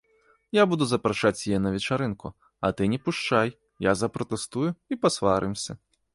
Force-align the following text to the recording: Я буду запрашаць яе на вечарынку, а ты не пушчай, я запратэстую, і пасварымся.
Я 0.57 0.63
буду 0.69 0.85
запрашаць 0.91 1.45
яе 1.51 1.59
на 1.65 1.71
вечарынку, 1.75 2.31
а 2.65 2.73
ты 2.81 2.89
не 2.95 2.99
пушчай, 3.09 3.55
я 3.89 3.95
запратэстую, 4.05 4.67
і 4.91 5.01
пасварымся. 5.07 5.71